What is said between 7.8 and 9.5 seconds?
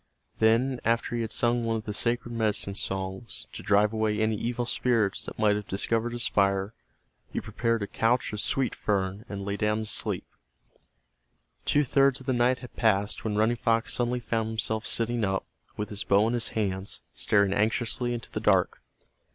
a couch of sweet fern and